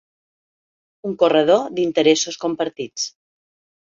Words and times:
Un 1.09 1.11
corredor 1.23 1.67
d’interessos 1.79 2.39
compartits. 2.47 3.05